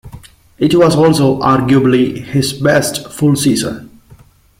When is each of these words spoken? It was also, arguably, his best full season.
It 0.57 0.73
was 0.73 0.95
also, 0.95 1.39
arguably, 1.41 2.23
his 2.23 2.53
best 2.53 3.09
full 3.11 3.35
season. 3.35 4.01